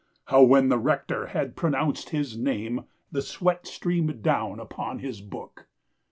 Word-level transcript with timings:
How, 0.25 0.41
when 0.41 0.69
the 0.69 0.79
rector 0.79 1.27
had 1.27 1.55
pronounced 1.55 2.09
his 2.09 2.35
name, 2.35 2.85
The 3.11 3.21
sweat 3.21 3.67
streamed 3.67 4.23
down 4.23 4.59
upon 4.59 4.97
his 4.97 5.21
book! 5.21 5.67